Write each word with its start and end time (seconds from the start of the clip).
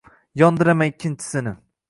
Yondiraman 0.41 0.89
ikkinchisini 0.93 1.55